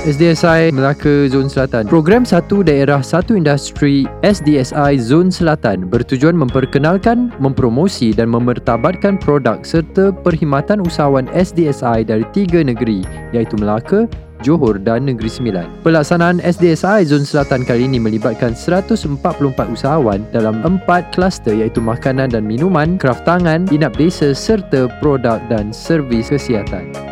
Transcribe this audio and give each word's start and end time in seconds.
SDSI 0.00 0.72
Melaka 0.72 1.28
Zon 1.28 1.44
Selatan. 1.44 1.84
Program 1.84 2.24
Satu 2.24 2.64
Daerah 2.64 3.04
Satu 3.04 3.36
Industri 3.36 4.08
SDSI 4.24 4.96
Zon 4.96 5.28
Selatan 5.28 5.92
bertujuan 5.92 6.32
memperkenalkan, 6.32 7.28
mempromosi 7.36 8.16
dan 8.16 8.32
memertabatkan 8.32 9.20
produk 9.20 9.60
serta 9.60 10.08
perkhidmatan 10.24 10.80
usahawan 10.80 11.28
SDSI 11.36 12.08
dari 12.08 12.24
tiga 12.32 12.64
negeri 12.64 13.04
iaitu 13.36 13.60
Melaka, 13.60 14.08
Johor 14.40 14.80
dan 14.80 15.04
Negeri 15.04 15.28
Sembilan. 15.28 15.68
Pelaksanaan 15.84 16.40
SDSI 16.40 17.04
Zon 17.04 17.28
Selatan 17.28 17.68
kali 17.68 17.84
ini 17.84 18.00
melibatkan 18.00 18.56
144 18.56 19.04
usahawan 19.68 20.24
dalam 20.32 20.64
empat 20.64 21.12
kluster 21.12 21.52
iaitu 21.52 21.84
makanan 21.84 22.32
dan 22.32 22.48
minuman, 22.48 22.96
kraft 22.96 23.28
tangan, 23.28 23.68
inap 23.68 23.92
desa 24.00 24.32
serta 24.32 24.88
produk 25.04 25.44
dan 25.52 25.76
servis 25.76 26.32
kesihatan. 26.32 27.09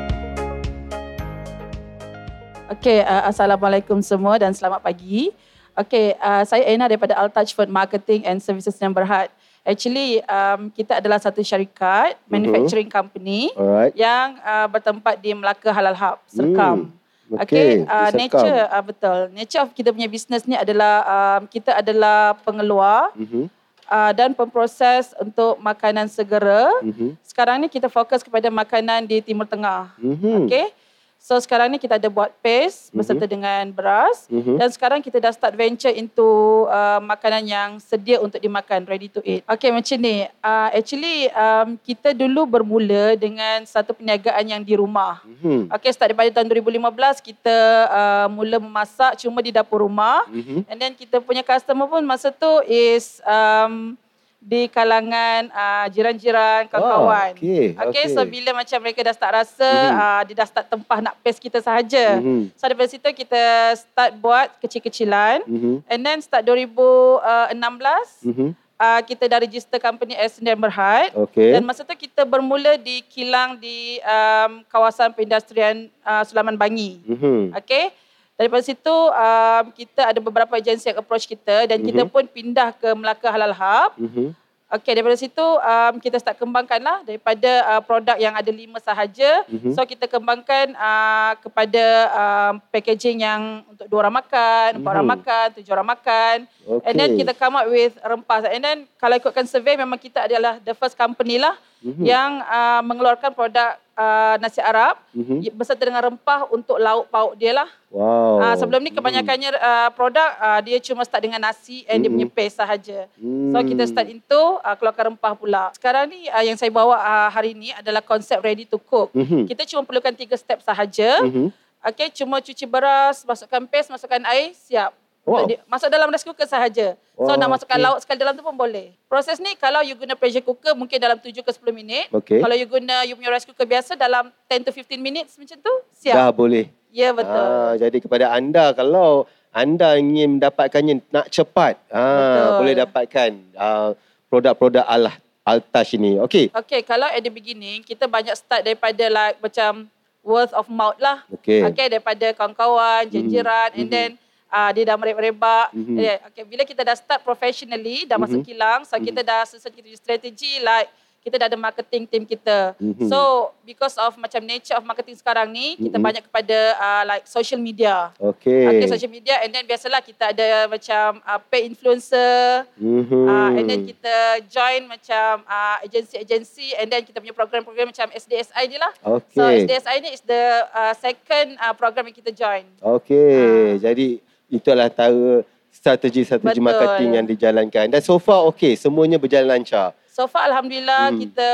Okey, 2.78 3.02
uh, 3.02 3.26
Assalamualaikum 3.26 3.98
semua 3.98 4.38
dan 4.38 4.54
selamat 4.54 4.78
pagi. 4.78 5.34
Okey, 5.74 6.14
uh, 6.22 6.46
saya 6.46 6.62
Aina 6.62 6.86
daripada 6.86 7.10
Altouch 7.18 7.50
Food 7.50 7.66
Marketing 7.66 8.22
and 8.22 8.38
Services 8.38 8.78
yang 8.78 8.94
berhad. 8.94 9.34
Actually, 9.66 10.22
um, 10.30 10.70
kita 10.70 11.02
adalah 11.02 11.18
satu 11.18 11.42
syarikat 11.42 12.14
uh-huh. 12.14 12.30
manufacturing 12.30 12.86
company 12.86 13.50
Alright. 13.58 13.98
yang 13.98 14.38
uh, 14.46 14.70
bertempat 14.70 15.18
di 15.18 15.34
Melaka 15.34 15.74
Halal 15.74 15.98
Hub, 15.98 16.22
Serkam. 16.30 16.94
Hmm, 17.26 17.42
Okey, 17.42 17.82
okey, 17.82 17.90
uh, 17.90 18.10
nature 18.14 18.62
uh, 18.70 18.84
betul. 18.86 19.18
Nature 19.34 19.60
of 19.66 19.74
kita 19.74 19.90
punya 19.90 20.06
business 20.06 20.46
ni 20.46 20.54
adalah 20.54 20.94
um, 21.02 21.50
kita 21.50 21.82
adalah 21.82 22.38
pengeluar 22.46 23.10
Mhm. 23.18 23.50
uh, 23.90 24.12
dan 24.14 24.38
pemproses 24.38 25.18
untuk 25.18 25.58
makanan 25.58 26.06
segera. 26.06 26.70
Mhm. 26.86 27.18
Sekarang 27.26 27.58
ni 27.58 27.66
kita 27.66 27.90
fokus 27.90 28.22
kepada 28.22 28.46
makanan 28.54 29.02
di 29.02 29.18
Timur 29.18 29.50
Tengah. 29.50 29.98
Mhm. 29.98 30.46
Okay. 30.46 30.70
So 31.18 31.34
sekarang 31.36 31.68
ni 31.68 31.76
kita 31.76 31.98
ada 31.98 32.06
buat 32.06 32.30
paste 32.38 32.88
beserta 32.88 33.26
Mhm. 33.26 33.32
dengan 33.34 33.62
beras 33.68 34.30
Mhm. 34.30 34.54
dan 34.56 34.68
sekarang 34.70 35.00
kita 35.02 35.18
dah 35.18 35.28
start 35.28 35.52
venture 35.52 35.90
into 35.90 36.24
uh, 36.66 37.02
makanan 37.02 37.44
yang 37.44 37.70
sedia 37.76 38.16
untuk 38.16 38.38
dimakan, 38.38 38.86
ready 38.86 39.10
to 39.10 39.18
eat. 39.20 39.42
Okay 39.44 39.68
macam 39.68 39.98
ni, 39.98 40.24
uh, 40.24 40.68
actually 40.70 41.26
um, 41.34 41.74
kita 41.76 42.14
dulu 42.14 42.46
bermula 42.48 43.12
dengan 43.12 43.66
satu 43.66 43.92
perniagaan 43.92 44.46
yang 44.46 44.62
di 44.62 44.72
rumah. 44.72 45.20
Mhm. 45.26 45.68
Okay, 45.68 45.90
start 45.90 46.08
daripada 46.08 46.32
tahun 46.32 46.48
2015 46.48 47.20
kita 47.20 47.58
uh, 47.90 48.26
mula 48.30 48.56
memasak 48.56 49.18
cuma 49.18 49.42
di 49.42 49.50
dapur 49.50 49.84
rumah. 49.84 50.22
Mhm. 50.30 50.64
And 50.64 50.78
then 50.78 50.94
kita 50.94 51.18
punya 51.18 51.42
customer 51.42 51.84
pun 51.84 52.00
masa 52.02 52.30
tu 52.30 52.48
is 52.64 53.20
um, 53.26 53.98
di 54.38 54.70
kalangan 54.70 55.50
uh, 55.50 55.86
jiran-jiran, 55.90 56.70
kawan-kawan. 56.70 57.34
Ah, 57.34 57.36
okey, 57.36 57.74
okay. 57.74 57.90
okey. 57.90 58.04
so 58.14 58.22
bila 58.22 58.54
macam 58.54 58.78
mereka 58.78 59.02
dah 59.02 59.12
start 59.12 59.34
rasa, 59.34 59.66
Mhm. 59.68 59.92
uh, 59.98 60.20
dia 60.24 60.34
dah 60.38 60.48
start 60.48 60.66
tempah 60.70 60.98
nak 61.02 61.14
paste 61.20 61.42
kita 61.42 61.58
sahaja. 61.58 62.22
Mhm. 62.22 62.54
So 62.54 62.64
daripada 62.64 62.88
situ 62.88 63.08
kita 63.10 63.42
start 63.76 64.14
buat 64.16 64.54
kecil-kecilan. 64.62 65.42
Mhm. 65.44 65.74
And 65.84 66.00
then 66.00 66.22
start 66.22 66.46
2016, 66.46 68.22
Mhm. 68.24 68.48
uh, 68.78 69.00
kita 69.02 69.26
dah 69.26 69.42
register 69.42 69.76
company 69.76 70.14
as 70.14 70.38
Sdn 70.38 70.56
Berhad. 70.56 71.10
Okey. 71.18 71.52
Dan 71.52 71.66
masa 71.66 71.82
tu 71.82 71.92
kita 71.92 72.22
bermula 72.22 72.78
di 72.78 73.02
kilang 73.10 73.58
di 73.58 73.98
um, 74.00 74.62
kawasan 74.70 75.12
perindustrian 75.12 75.90
uh, 76.06 76.22
Sulaman 76.22 76.54
Bangi. 76.54 77.02
Mhm. 77.04 77.58
Okay. 77.58 77.90
Daripada 78.38 78.62
situ 78.62 78.94
um, 78.94 79.64
kita 79.74 80.14
ada 80.14 80.20
beberapa 80.22 80.54
agensi 80.54 80.86
yang 80.86 81.02
approach 81.02 81.26
kita 81.26 81.66
dan 81.66 81.82
kita 81.82 82.06
Mhm. 82.06 82.10
pun 82.14 82.22
pindah 82.22 82.70
ke 82.70 82.86
Melaka 82.94 83.34
Halal 83.34 83.50
Hub. 83.50 83.98
Mhm. 83.98 84.30
Okay, 84.68 84.92
daripada 84.92 85.16
situ 85.16 85.40
um, 85.42 85.96
kita 85.96 86.20
start 86.20 86.36
kembangkan 86.36 86.76
lah 86.78 87.00
daripada 87.00 87.48
uh, 87.66 87.80
produk 87.80 88.14
yang 88.14 88.36
ada 88.36 88.52
lima 88.52 88.76
sahaja. 88.78 89.42
Mhm. 89.48 89.72
So 89.72 89.82
kita 89.82 90.04
kembangkan 90.06 90.76
uh, 90.76 91.40
kepada 91.40 91.84
um, 92.12 92.52
packaging 92.68 93.24
yang 93.24 93.64
untuk 93.66 93.88
dua 93.88 94.06
orang 94.06 94.22
makan, 94.22 94.68
empat 94.78 94.90
orang 94.92 95.08
Mhm. 95.08 95.14
makan, 95.18 95.46
tujuh 95.58 95.72
orang 95.72 95.88
makan. 95.88 96.36
Okey. 96.62 96.84
And 96.84 96.94
then 96.94 97.10
kita 97.16 97.32
come 97.32 97.56
up 97.56 97.66
with 97.66 97.96
rempah. 97.98 98.44
And 98.46 98.62
then 98.62 98.78
kalau 99.00 99.16
ikutkan 99.16 99.48
survey 99.48 99.74
memang 99.74 99.98
kita 99.98 100.30
adalah 100.30 100.60
the 100.60 100.76
first 100.76 100.94
company 100.94 101.40
lah 101.40 101.56
Mhm. 101.78 102.02
yang 102.02 102.42
uh, 102.42 102.82
mengeluarkan 102.82 103.30
produk 103.30 103.78
uh, 103.94 104.34
nasi 104.38 104.58
Arab 104.58 104.98
Mhm. 105.14 105.46
beserta 105.54 105.82
dengan 105.82 106.02
rempah 106.02 106.50
untuk 106.50 106.74
lauk 106.74 107.06
pauk 107.06 107.38
dia 107.38 107.54
lah. 107.54 107.70
Wow. 107.88 108.42
Uh, 108.42 108.54
sebelum 108.58 108.82
ni 108.82 108.90
kebanyakannya 108.90 109.54
uh, 109.54 109.90
produk 109.94 110.28
uh, 110.38 110.58
dia 110.58 110.78
cuma 110.78 111.06
start 111.06 111.22
dengan 111.22 111.38
nasi 111.38 111.86
and 111.86 112.02
dia 112.02 112.10
Mhm. 112.10 112.14
punya 112.18 112.28
paste 112.28 112.58
sahaja. 112.58 113.06
Hmm. 113.14 113.54
So 113.54 113.62
kita 113.62 113.86
start 113.86 114.10
into 114.10 114.42
uh, 114.58 114.74
keluarkan 114.74 115.14
rempah 115.14 115.34
pula. 115.34 115.70
Sekarang 115.72 116.10
ni 116.10 116.26
uh, 116.26 116.42
yang 116.42 116.58
saya 116.58 116.68
bawa 116.68 116.98
uh, 116.98 117.30
hari 117.30 117.54
ni 117.54 117.70
adalah 117.70 118.02
konsep 118.02 118.42
ready 118.42 118.66
to 118.66 118.76
cook. 118.76 119.14
Mhm. 119.14 119.46
Kita 119.46 119.62
cuma 119.64 119.86
perlukan 119.86 120.12
tiga 120.12 120.34
step 120.34 120.58
sahaja. 120.60 121.22
Mhm. 121.22 121.54
Okay, 121.78 122.10
cuma 122.10 122.42
cuci 122.42 122.66
beras, 122.66 123.22
masukkan 123.22 123.62
paste, 123.64 123.86
masukkan 123.88 124.18
air, 124.26 124.50
siap. 124.50 124.90
Wow. 125.28 125.44
Masuk 125.68 125.92
dalam 125.92 126.08
rice 126.08 126.24
cooker 126.24 126.48
sahaja. 126.48 126.96
So 127.12 127.36
nak 127.36 127.52
masukkan 127.52 127.76
okay. 127.76 127.84
lauk 127.84 127.98
sekali 128.00 128.16
dalam 128.16 128.32
tu 128.32 128.40
pun 128.40 128.56
boleh. 128.56 128.96
Proses 129.12 129.36
ni 129.36 129.52
kalau 129.60 129.84
you 129.84 129.92
guna 129.92 130.16
pressure 130.16 130.40
cooker 130.40 130.72
mungkin 130.72 130.96
dalam 130.96 131.20
7 131.20 131.44
ke 131.44 131.52
10 131.52 131.68
minit. 131.76 132.08
Okey. 132.08 132.40
Kalau 132.40 132.56
you 132.56 132.64
guna 132.64 133.04
you 133.04 133.12
punya 133.12 133.28
rice 133.28 133.44
cooker 133.44 133.68
biasa 133.68 133.92
dalam 133.92 134.32
10 134.48 134.64
to 134.64 134.72
15 134.72 134.96
minutes 134.96 135.36
macam 135.36 135.60
tu, 135.60 135.72
siap. 135.92 136.16
Dah 136.16 136.32
boleh. 136.32 136.72
Ya 136.88 137.12
betul. 137.12 137.36
Ah, 137.36 137.76
jadi 137.76 138.00
kepada 138.00 138.32
anda 138.32 138.72
kalau 138.72 139.28
anda 139.52 140.00
ingin 140.00 140.40
mendapatkannya 140.40 141.04
nak 141.12 141.28
cepat, 141.28 141.76
ah, 141.92 142.00
Betul. 142.00 142.56
boleh 142.64 142.74
dapatkan 142.80 143.30
ah, 143.60 143.90
produk-produk 144.32 144.84
Allah 144.88 145.14
Altash 145.44 145.96
ini. 145.96 146.20
Okey. 146.20 146.52
Okay, 146.52 146.84
kalau 146.84 147.08
at 147.08 147.24
the 147.24 147.32
beginning, 147.32 147.80
kita 147.80 148.04
banyak 148.04 148.36
start 148.36 148.64
daripada 148.68 149.08
like 149.08 149.40
macam 149.40 149.88
word 150.20 150.52
of 150.52 150.68
mouth 150.68 150.96
lah. 151.00 151.24
Okey. 151.32 151.64
Okay, 151.72 151.88
daripada 151.88 152.36
kawan-kawan, 152.36 153.08
jiran 153.08 153.72
and 153.72 153.88
Mhm. 153.88 153.92
then 153.92 154.10
uh, 154.48 154.70
dia 154.72 154.84
dah 154.84 154.96
merebak-rebak. 154.96 155.72
Mhm. 155.72 155.96
Yeah, 155.96 156.18
Okay, 156.28 156.44
bila 156.44 156.62
kita 156.64 156.82
dah 156.82 156.96
start 156.96 157.22
professionally, 157.22 158.04
dah 158.04 158.16
masuk 158.16 158.42
Mhm. 158.42 158.46
kilang, 158.46 158.80
so 158.84 158.96
kita 158.96 159.20
dah 159.20 159.44
susun 159.44 159.70
kita 159.70 159.88
strategi 159.94 160.60
like 160.60 160.88
kita 161.18 161.34
dah 161.34 161.50
ada 161.50 161.58
marketing 161.58 162.08
team 162.08 162.24
kita. 162.24 162.72
Mhm. 162.78 163.10
So, 163.10 163.50
because 163.60 163.98
of 164.00 164.16
macam 164.16 164.38
nature 164.40 164.72
of 164.72 164.86
marketing 164.86 165.18
sekarang 165.18 165.50
ni, 165.50 165.76
kita 165.76 165.98
Mhm. 165.98 166.06
banyak 166.08 166.22
kepada 166.24 166.56
uh, 166.78 167.02
like 167.04 167.26
social 167.26 167.58
media. 167.58 168.14
Okey. 168.16 168.64
Okay, 168.64 168.86
social 168.88 169.12
media 169.12 169.36
and 169.42 169.52
then 169.52 169.66
biasalah 169.66 170.00
kita 170.00 170.32
ada 170.32 170.70
macam 170.70 171.20
uh, 171.20 171.36
pay 171.50 171.68
influencer, 171.68 172.64
Mhm. 172.80 173.28
Uh, 173.28 173.50
and 173.50 173.64
then 173.66 173.80
kita 173.84 174.14
join 174.48 174.88
macam 174.88 175.42
uh, 175.44 175.76
agensi-agensi 175.84 176.78
and 176.78 176.88
then 176.88 177.02
kita 177.04 177.18
punya 177.18 177.34
program-program 177.34 177.90
macam 177.90 178.08
SDSI 178.08 178.64
je 178.64 178.78
lah. 178.78 178.92
Okey. 179.18 179.36
So 179.36 179.42
SDSI 179.44 179.96
ni 180.00 180.10
is 180.14 180.22
the 180.22 180.42
uh, 180.70 180.94
second 180.96 181.58
uh, 181.58 181.74
program 181.74 182.08
yang 182.08 182.16
kita 182.16 182.32
join. 182.32 182.64
Okey. 182.80 183.74
Ah. 183.76 183.90
Jadi 183.90 184.22
itu 184.48 184.66
adalah 184.66 184.88
antara 184.88 185.44
strategi-strategi 185.70 186.58
Betul. 186.58 186.64
marketing 186.64 187.10
yang 187.14 187.26
dijalankan. 187.26 187.86
Dan 187.88 188.00
so 188.00 188.16
far 188.16 188.48
okey, 188.50 188.74
semuanya 188.74 189.16
berjalan 189.16 189.60
lancar. 189.60 189.92
So 190.08 190.26
far 190.26 190.48
Alhamdulillah 190.48 191.14
Hmm. 191.14 191.20
kita 191.20 191.48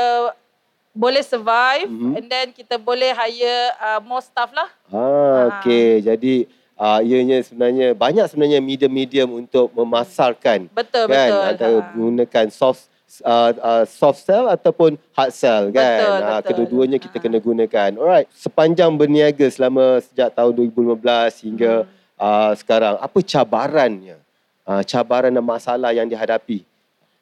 boleh 0.91 1.21
survive 1.21 1.85
Mhm. 1.85 2.11
and 2.15 2.25
then 2.25 2.47
kita 2.49 2.79
boleh 2.79 3.11
hire 3.11 3.75
uh, 3.77 3.99
more 4.01 4.23
staff 4.23 4.49
lah. 4.49 4.71
Ah, 4.89 5.59
okey. 5.59 6.01
Jadi 6.01 6.47
uh, 6.73 7.03
ianya 7.03 7.43
sebenarnya 7.43 7.91
banyak 7.93 8.25
sebenarnya 8.25 8.59
medium-medium 8.59 9.29
untuk 9.35 9.69
memasarkan 9.69 10.71
Betul, 10.71 11.05
kan 11.05 11.29
betul. 11.29 11.41
antara 11.45 11.75
Ha. 11.75 11.87
menggunakan 11.93 12.45
soft 12.49 12.87
uh, 13.21 13.51
uh, 13.53 13.83
soft 13.85 14.23
sell 14.23 14.47
ataupun 14.47 14.95
hard 15.13 15.31
sell 15.31 15.67
kan. 15.69 15.99
Betul, 15.99 16.15
Ah, 16.17 16.39
betul. 16.39 16.47
kedua-duanya 16.63 16.97
kita 16.97 17.17
Ha. 17.19 17.21
kena 17.21 17.37
gunakan. 17.39 17.89
Alright. 17.95 18.27
Sepanjang 18.31 18.91
berniaga 18.95 19.45
selama 19.47 19.99
sejak 19.99 20.31
tahun 20.31 20.51
2015 20.55 21.43
hingga 21.43 21.83
Hmm. 21.83 21.91
Uh, 22.19 22.51
sekarang, 22.55 22.95
apa 22.99 23.19
cabarannya? 23.21 24.17
Uh, 24.65 24.81
cabaran 24.81 25.29
dan 25.29 25.45
masalah 25.45 25.93
yang 25.93 26.09
dihadapi. 26.09 26.65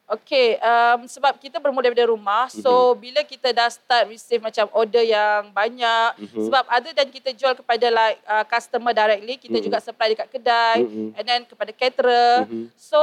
Okay, 0.04 0.60
um, 0.62 1.08
sebab 1.10 1.40
kita 1.42 1.58
bermula 1.58 1.90
daripada 1.90 2.12
rumah, 2.12 2.46
so 2.52 2.94
bila 2.94 3.24
kita 3.24 3.50
dah 3.56 3.72
start 3.72 4.12
receive 4.12 4.44
macam 4.44 4.68
order 4.76 5.02
yang 5.02 5.50
banyak, 5.50 6.10
Mhm. 6.22 6.44
sebab 6.48 6.64
other 6.70 6.94
dan 6.94 7.08
kita 7.10 7.34
jual 7.34 7.56
kepada 7.56 7.88
like 7.90 8.20
uh, 8.28 8.46
customer 8.46 8.94
directly, 8.94 9.36
kita 9.40 9.58
Mhm. 9.58 9.66
juga 9.66 9.78
supply 9.82 10.14
dekat 10.14 10.28
kedai, 10.30 10.86
Mhm. 10.86 11.08
and 11.18 11.24
then 11.26 11.42
kepada 11.48 11.72
caterer. 11.74 12.46
Mhm. 12.46 12.70
So 12.78 13.00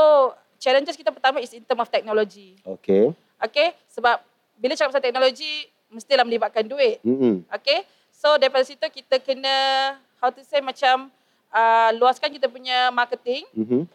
challenges 0.61 0.95
kita 0.95 1.11
pertama 1.11 1.41
is 1.41 1.51
in 1.57 1.65
term 1.65 1.81
of 1.81 1.89
technology. 1.89 2.61
Okey. 2.65 3.11
Okay, 3.43 3.73
sebab 3.91 4.21
bila 4.61 4.77
cakap 4.77 4.93
pasal 4.93 5.05
teknologi, 5.05 5.67
mestilah 5.91 6.23
melibatkan 6.23 6.63
duit. 6.69 7.01
Mhm. 7.03 7.49
Okay, 7.49 7.83
so 8.13 8.37
daripada 8.37 8.63
situ 8.63 8.87
kita 8.87 9.19
kena, 9.19 9.57
how 10.21 10.29
to 10.29 10.45
say 10.45 10.61
macam 10.61 11.09
uh, 11.51 11.91
luaskan 11.99 12.31
kita 12.31 12.47
punya 12.47 12.91
marketing, 12.91 13.45
Mhm. 13.55 13.87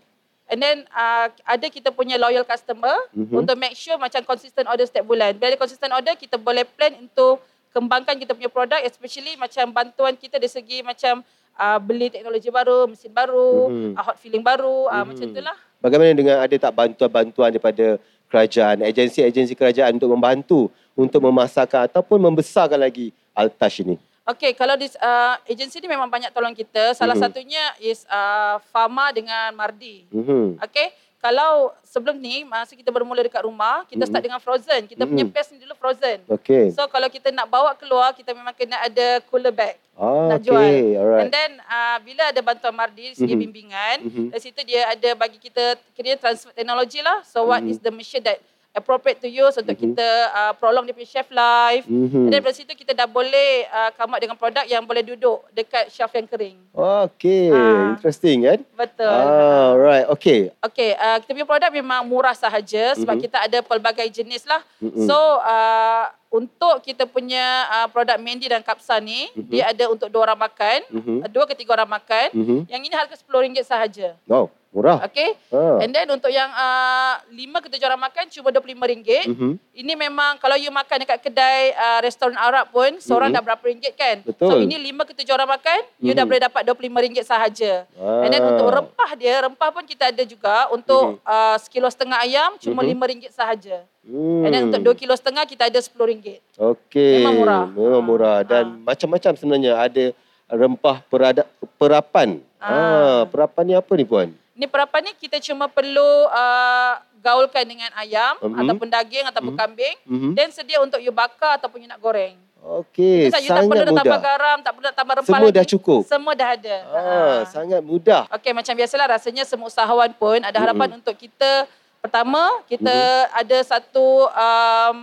And 0.45 0.61
then 0.61 0.85
uh, 0.93 1.33
ada 1.41 1.65
kita 1.73 1.89
punya 1.89 2.21
loyal 2.21 2.45
customer 2.45 2.93
Mhm. 3.09 3.17
mm-hmm. 3.17 3.39
untuk 3.41 3.55
make 3.57 3.73
sure 3.73 3.97
macam 3.97 4.21
consistent 4.21 4.69
order 4.69 4.85
setiap 4.85 5.01
bulan. 5.01 5.33
Bila 5.33 5.49
ada 5.49 5.57
consistent 5.57 5.89
order, 5.89 6.13
kita 6.13 6.37
boleh 6.37 6.61
plan 6.61 6.93
untuk 7.01 7.41
kembangkan 7.73 8.13
kita 8.13 8.37
punya 8.37 8.53
produk 8.53 8.77
especially 8.85 9.33
macam 9.35 9.73
bantuan 9.73 10.13
kita 10.13 10.37
dari 10.37 10.47
segi 10.47 10.85
macam 10.85 11.25
uh, 11.57 11.81
beli 11.81 12.13
teknologi 12.13 12.53
baru, 12.53 12.85
mesin 12.85 13.09
baru, 13.09 13.51
Mhm. 13.65 13.73
mm-hmm. 13.73 13.93
uh, 13.97 14.03
hot 14.05 14.17
filling 14.21 14.45
baru, 14.45 14.85
uh, 14.85 15.01
Mhm. 15.01 15.05
macam 15.09 15.25
itulah. 15.33 15.57
Bagaimana 15.81 16.11
dengan 16.13 16.37
ada 16.37 16.55
tak 16.61 16.73
bantuan-bantuan 16.77 17.49
daripada 17.49 17.97
kerajaan, 18.29 18.85
agensi-agensi 18.85 19.57
kerajaan 19.57 19.97
untuk 19.97 20.13
membantu 20.13 20.69
untuk 20.93 21.25
memasarkan 21.25 21.89
ataupun 21.89 22.21
membesarkan 22.21 22.77
lagi 22.77 23.09
Altash 23.33 23.81
ini? 23.81 23.97
Okay, 24.25 24.57
kalau 24.57 24.73
di 24.73 24.89
uh, 24.89 25.37
agensi 25.45 25.77
ni 25.77 25.85
memang 25.85 26.09
banyak 26.09 26.33
tolong 26.33 26.57
kita. 26.57 26.97
Salah 26.97 27.13
Mhm. 27.13 27.21
satunya 27.29 27.63
is 27.77 28.09
uh, 28.09 28.57
Fama 28.73 29.13
dengan 29.13 29.53
Mardi. 29.53 30.09
Mhm. 30.09 30.57
Okay, 30.65 30.97
kalau 31.21 31.69
sebelum 31.85 32.17
ni 32.17 32.41
masa 32.41 32.73
kita 32.73 32.89
bermula 32.89 33.21
dekat 33.21 33.45
rumah, 33.45 33.85
kita 33.85 34.01
Mhm. 34.01 34.09
start 34.09 34.23
dengan 34.25 34.41
frozen. 34.41 34.89
Kita 34.89 35.05
punya 35.05 35.29
Mhm. 35.29 35.53
ni 35.53 35.57
dulu 35.61 35.77
frozen. 35.77 36.25
Okey. 36.25 36.73
So 36.73 36.89
kalau 36.89 37.05
kita 37.05 37.29
nak 37.29 37.53
bawa 37.53 37.77
keluar, 37.77 38.17
kita 38.17 38.33
memang 38.33 38.57
kena 38.57 38.81
ada 38.81 39.21
cooler 39.29 39.53
bag. 39.53 39.77
Ah, 39.93 40.33
nak 40.33 40.41
jual. 40.41 40.57
And 40.57 40.97
Alright. 40.97 41.29
then 41.29 41.51
uh, 41.61 41.97
bila 42.01 42.33
ada 42.33 42.41
bantuan 42.41 42.73
Mardi 42.73 43.13
segi 43.13 43.29
Mhm. 43.29 43.41
bimbingan, 43.45 43.97
Mhm. 44.09 44.25
dari 44.33 44.41
situ 44.41 44.59
dia 44.65 44.89
ada 44.89 45.09
bagi 45.13 45.37
kita 45.37 45.77
kira 45.93 46.17
transfer 46.17 46.49
teknologi 46.49 46.97
lah. 46.97 47.21
So 47.29 47.45
what 47.45 47.61
Mhm. 47.61 47.69
is 47.69 47.77
the 47.77 47.93
machine 47.93 48.25
that 48.25 48.41
appropriate 48.75 49.23
to 49.23 49.27
use 49.27 49.55
untuk 49.55 49.73
Mhm. 49.73 49.83
kita 49.89 50.09
uh, 50.29 50.53
prolong 50.53 50.83
dia 50.83 50.91
punya 50.91 51.07
shelf 51.07 51.31
life. 51.31 51.87
Mhm. 51.87 52.27
And 52.27 52.31
then 52.31 52.43
dari 52.43 52.53
situ 52.53 52.75
kita 52.75 52.91
dah 52.91 53.07
boleh 53.07 53.65
uh, 53.65 53.89
come 53.95 54.13
out 54.13 54.21
dengan 54.21 54.35
produk 54.35 54.67
yang 54.67 54.83
boleh 54.83 55.01
duduk 55.01 55.47
dekat 55.49 55.87
shelf 55.87 56.11
yang 56.11 56.27
kering. 56.27 56.59
Okey, 56.75 57.49
Ah. 57.49 57.95
interesting 57.95 58.43
kan? 58.43 58.59
Betul. 58.75 59.07
Ah, 59.07 59.71
alright. 59.71 60.05
Okey. 60.11 60.51
Okay, 60.61 60.91
uh, 60.93 61.17
kita 61.17 61.31
punya 61.31 61.47
produk 61.47 61.71
memang 61.71 62.03
murah 62.03 62.35
sahaja 62.35 62.93
sebab 62.93 63.15
Mhm. 63.15 63.23
kita 63.23 63.37
ada 63.39 63.59
pelbagai 63.63 64.07
jenis 64.11 64.43
lah. 64.43 64.59
Mhm. 64.77 65.07
So, 65.07 65.15
uh, 65.39 66.05
untuk 66.27 66.83
kita 66.83 67.07
punya 67.07 67.63
uh, 67.71 67.87
produk 67.87 68.19
Mandy 68.19 68.51
dan 68.51 68.59
Kapsa 68.59 68.99
ni, 68.99 69.31
Mhm. 69.31 69.47
dia 69.47 69.71
ada 69.71 69.87
untuk 69.87 70.11
dua 70.11 70.27
orang 70.27 70.39
makan, 70.41 70.79
Mhm. 70.91 71.17
uh, 71.23 71.29
dua 71.31 71.47
ke 71.47 71.55
tiga 71.55 71.71
orang 71.73 71.87
makan. 71.87 72.27
Mhm. 72.35 72.57
Yang 72.67 72.81
ini 72.83 72.93
harga 72.93 73.15
RM10 73.15 73.63
sahaja. 73.63 74.19
Oh, 74.27 74.51
murah. 74.75 74.99
Okay. 75.07 75.39
Ah. 75.55 75.79
And 75.79 75.95
then 75.95 76.03
untuk 76.11 76.27
yang 76.27 76.51
uh, 76.51 77.23
lima 77.31 77.63
ke 77.63 77.71
tujuh 77.71 77.87
orang 77.87 78.03
makan 78.03 78.27
cuma 78.27 78.51
RM25. 78.51 79.09
Mhm. 79.31 79.51
Ini 79.71 79.93
memang 79.95 80.35
kalau 80.35 80.59
you 80.59 80.67
makan 80.67 81.07
dekat 81.07 81.23
kedai 81.23 81.71
uh, 81.71 81.99
restoran 82.03 82.35
Arab 82.35 82.75
pun 82.75 82.99
seorang 82.99 83.31
Mhm. 83.31 83.35
dah 83.39 83.43
berapa 83.47 83.63
ringgit 83.63 83.95
kan? 83.95 84.19
Betul. 84.27 84.51
So 84.51 84.53
ini 84.59 84.75
lima 84.75 85.07
ke 85.07 85.15
tujuh 85.15 85.31
orang 85.31 85.55
makan, 85.55 85.79
you 86.03 86.11
dah 86.11 86.27
Mhm. 86.27 86.29
boleh 86.29 86.41
dapat 86.43 86.61
RM25 86.67 87.23
sahaja. 87.23 87.87
And 87.95 88.29
then 88.29 88.43
untuk 88.43 88.67
rempah 88.67 89.11
dia, 89.15 89.39
rempah 89.39 89.71
pun 89.71 89.87
kita 89.87 90.11
ada 90.11 90.23
juga 90.27 90.67
untuk 90.75 91.23
Mhm. 91.23 91.23
uh, 91.23 91.55
sekilo 91.55 91.87
setengah 91.87 92.19
ayam 92.19 92.59
cuma 92.59 92.83
Mhm. 92.83 92.91
RM5 92.91 93.31
sahaja. 93.31 93.87
Hmm. 94.05 94.45
And 94.45 94.51
then 94.53 94.61
untuk 94.69 94.85
dua 94.85 94.93
kilo 94.93 95.15
setengah 95.15 95.47
kita 95.47 95.65
ada 95.65 95.79
RM10. 95.81 96.37
Okey. 96.59 97.25
Memang 97.25 97.35
murah. 97.41 97.63
Memang 97.65 97.97
Ah. 97.97 98.05
murah 98.05 98.37
dan 98.45 98.65
Ah. 98.69 98.93
macam-macam 98.93 99.31
sebenarnya 99.33 99.73
ada 99.81 100.05
rempah 100.45 101.01
perada, 101.09 101.41
perapan. 101.79 102.37
Ah. 102.61 102.69
Ah. 102.69 103.21
perapan 103.25 103.63
ni 103.65 103.73
apa 103.73 103.91
ni 103.97 104.05
puan? 104.05 104.29
Ni 104.55 104.65
perapan 104.65 105.03
ni 105.03 105.11
kita 105.13 105.35
cuma 105.43 105.67
perlu 105.67 105.99
uh, 106.25 106.93
gaulkan 107.19 107.61
dengan 107.61 107.91
ayam 107.93 108.39
Mhm. 108.39 108.55
ataupun 108.57 108.87
daging 108.87 109.25
ataupun 109.27 109.51
Mhm. 109.51 109.59
kambing. 109.59 109.95
Mhm. 110.05 110.31
Dan 110.31 110.47
sedia 110.49 110.79
untuk 110.79 110.97
you 110.97 111.11
bakar 111.11 111.59
ataupun 111.59 111.83
you 111.83 111.89
nak 111.89 111.99
goreng. 111.99 112.39
Okey, 112.65 113.29
Jadi 113.29 113.45
you 113.45 113.51
tak 113.51 113.61
perlu 113.61 113.77
sangat 113.77 113.93
tambah 113.93 114.05
mudah. 114.09 114.21
garam, 114.23 114.57
tak 114.57 114.71
perlu 114.73 114.89
tambah 114.89 115.13
rempah 115.13 115.29
Semua 115.29 115.45
lagi. 115.45 115.53
dah 115.53 115.65
cukup. 115.67 116.01
Semua 116.03 116.33
dah 116.33 116.49
ada. 116.49 116.75
Ah, 116.89 117.39
sangat 117.45 117.81
mudah. 117.83 118.25
Okey, 118.31 118.51
macam 118.51 118.73
biasalah 118.73 119.05
rasanya 119.11 119.43
semua 119.43 119.67
usahawan 119.67 120.09
pun 120.11 120.39
ada 120.39 120.57
harapan 120.57 120.89
Mm-mm. 120.89 120.97
untuk 120.97 121.13
kita 121.13 121.69
pertama 121.99 122.41
kita 122.65 122.89
Mm-hmm. 122.89 123.37
ada 123.37 123.57
satu 123.61 124.05
um, 124.25 124.97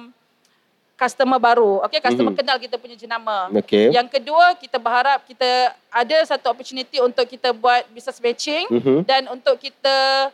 customer 0.95 1.39
baru. 1.39 1.83
Okey, 1.85 1.99
customer 1.99 2.31
Mhm. 2.31 2.39
kenal 2.39 2.57
kita 2.57 2.77
punya 2.79 2.95
jenama. 2.95 3.51
Okey. 3.53 3.91
Yang 3.91 4.09
kedua, 4.19 4.55
kita 4.55 4.79
berharap 4.79 5.25
kita 5.25 5.51
ada 5.89 6.17
satu 6.25 6.47
opportunity 6.49 6.99
untuk 6.99 7.27
kita 7.27 7.51
buat 7.51 7.85
business 7.91 8.23
matching 8.23 8.67
Mhm. 8.71 8.97
dan 9.05 9.27
untuk 9.29 9.59
kita 9.59 10.31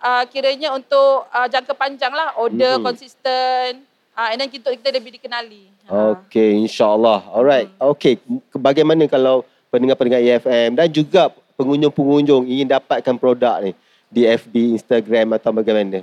uh, 0.00 0.24
kiranya 0.28 0.72
untuk 0.72 1.28
uh, 1.28 1.44
jangka 1.44 1.76
panjang 1.76 2.08
lah, 2.08 2.32
order 2.36 2.80
Mhm. 2.80 2.84
konsisten. 2.84 3.84
Uh, 4.16 4.32
and 4.32 4.40
then 4.40 4.48
kita, 4.48 4.72
kita 4.72 4.88
lebih 4.90 5.16
dikenali. 5.16 5.68
Ha. 5.88 6.16
Okey, 6.16 6.64
insyaAllah. 6.64 7.24
Alright. 7.28 7.68
Hmm. 7.68 7.92
Okey, 7.92 8.16
bagaimana 8.52 9.04
kalau 9.04 9.44
pendengar-pendengar 9.68 10.20
EFM 10.20 10.72
dan 10.72 10.88
juga 10.88 11.28
pengunjung-pengunjung 11.54 12.44
ingin 12.44 12.68
dapatkan 12.68 13.16
produk 13.16 13.60
ni 13.60 13.72
di 14.08 14.24
FB, 14.24 14.74
Instagram 14.74 15.36
atau 15.36 15.52
bagaimana? 15.52 16.00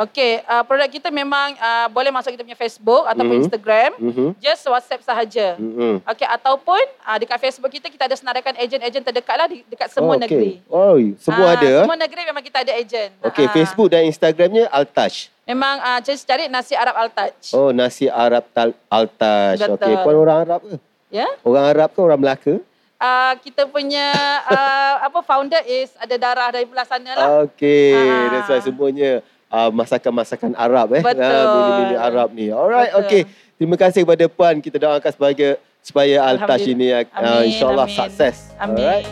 Okey, 0.00 0.40
uh, 0.42 0.64
produk 0.64 0.88
kita 0.88 1.08
memang 1.08 1.52
uh, 1.54 1.86
boleh 1.86 2.08
masuk 2.08 2.32
kita 2.32 2.40
punya 2.40 2.56
Facebook 2.56 3.04
ataupun 3.04 3.36
Mhm. 3.36 3.40
Instagram. 3.44 3.90
Mhm. 4.00 4.26
Just 4.38 4.64
WhatsApp 4.64 5.04
sahaja. 5.04 5.60
Mhm. 5.60 6.00
Okey, 6.02 6.24
ataupun 6.24 6.80
uh, 7.00 7.18
dekat 7.20 7.36
Facebook 7.38 7.68
kita 7.68 7.86
kita 7.86 8.08
ada 8.08 8.16
senaraikan 8.16 8.56
ejen-ejen 8.56 9.04
terdekat 9.04 9.36
lah 9.36 9.44
di, 9.44 9.60
dekat 9.68 9.92
semua 9.92 10.12
Oh, 10.12 10.16
okey. 10.16 10.24
negeri. 10.24 10.52
Oh, 10.66 10.96
semua 11.20 11.46
Ah, 11.46 11.54
ada. 11.54 11.72
Semua 11.84 11.98
negeri 11.98 12.20
memang 12.24 12.40
kita 12.40 12.64
ada 12.64 12.72
ejen. 12.72 13.12
Okey, 13.20 13.44
Ah. 13.44 13.52
Facebook 13.52 13.88
dan 13.88 14.02
Instagramnya 14.02 14.72
Altouch. 14.72 15.28
Memang 15.44 15.76
uh, 15.78 16.00
just 16.00 16.24
cari 16.24 16.48
nasi 16.48 16.72
Arab 16.72 16.96
Al-Taj. 16.96 17.52
Oh, 17.52 17.68
nasi 17.68 18.08
Arab. 18.08 18.48
Betul. 18.48 19.76
Okey, 19.76 19.94
puan 20.00 20.16
orang 20.16 20.38
Arab 20.40 20.60
ke? 20.64 20.76
Ya. 21.12 21.28
Orang 21.42 21.64
Arab 21.66 21.88
ke 21.90 22.00
orang 22.00 22.16
Melaka? 22.18 22.56
Uh, 22.96 23.32
kita 23.40 23.64
punya 23.64 24.16
uh, 24.46 24.94
apa 25.08 25.20
founder 25.20 25.60
is 25.62 25.92
ada 25.94 26.16
darah 26.16 26.48
dari 26.48 26.64
belah 26.64 26.84
sana 26.84 27.12
lah. 27.12 27.28
Okey, 27.44 27.92
Ah. 27.92 28.28
that's 28.30 28.48
why 28.48 28.60
semuanya 28.60 29.20
uh, 29.50 29.70
masakan-masakan 29.74 30.54
Arab 30.56 30.96
eh. 30.96 31.02
Betul. 31.02 31.20
Menu-menu 31.20 31.96
Arab 31.98 32.28
ni. 32.32 32.46
Alright, 32.48 32.94
Betul. 32.94 33.04
okey. 33.04 33.22
Terima 33.60 33.76
kasih 33.76 34.00
kepada 34.08 34.24
puan. 34.30 34.56
Kita 34.64 34.80
doakan 34.80 35.12
sebagai 35.12 35.60
supaya 35.84 36.24
Altouch 36.24 36.64
ini 36.64 36.94
uh, 36.96 37.04
Amin, 37.12 37.52
insya-Allah 37.52 37.86
sukses. 37.90 38.54
Amin. 38.56 38.80
Alright. 38.80 39.06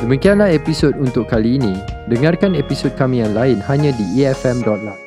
Demikianlah 0.00 0.50
episod 0.50 0.92
untuk 0.98 1.30
kali 1.30 1.60
ini. 1.60 1.74
Dengarkan 2.10 2.58
episod 2.58 2.92
kami 2.98 3.22
yang 3.22 3.32
lain 3.32 3.62
hanya 3.64 3.94
di 3.94 4.04
efm.my. 4.26 5.03